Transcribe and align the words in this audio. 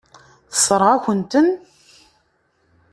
Tessṛeɣ-akent-ten. 0.51 1.49